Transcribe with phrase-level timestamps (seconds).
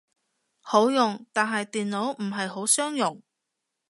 [0.61, 3.21] 好用，但係電腦唔係好相容